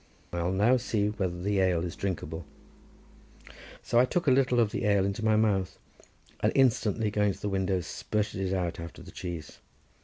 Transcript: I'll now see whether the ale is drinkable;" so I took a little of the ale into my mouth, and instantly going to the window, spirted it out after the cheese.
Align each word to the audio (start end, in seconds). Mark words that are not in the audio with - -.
I'll 0.33 0.51
now 0.51 0.77
see 0.77 1.09
whether 1.09 1.39
the 1.39 1.59
ale 1.59 1.83
is 1.85 1.95
drinkable;" 1.95 2.43
so 3.83 3.99
I 3.99 4.05
took 4.05 4.25
a 4.25 4.31
little 4.31 4.59
of 4.59 4.71
the 4.71 4.85
ale 4.85 5.05
into 5.05 5.23
my 5.23 5.35
mouth, 5.35 5.77
and 6.39 6.51
instantly 6.55 7.11
going 7.11 7.33
to 7.33 7.39
the 7.39 7.49
window, 7.49 7.81
spirted 7.81 8.41
it 8.41 8.51
out 8.51 8.79
after 8.79 9.03
the 9.03 9.11
cheese. 9.11 9.59